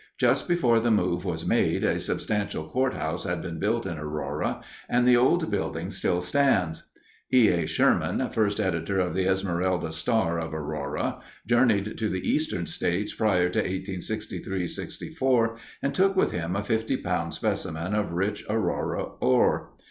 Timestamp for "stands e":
6.21-7.49